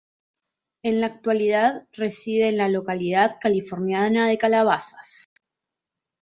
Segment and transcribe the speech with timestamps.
[0.81, 5.25] En la actualidad reside en la localidad californiana de Calabasas.